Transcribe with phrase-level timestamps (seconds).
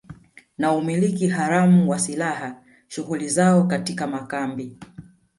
[0.57, 4.77] na umiliki haramu wa silaha shughuli zao katika makambi